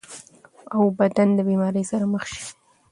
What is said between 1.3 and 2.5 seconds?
د بيمارۍ سره مخ شي-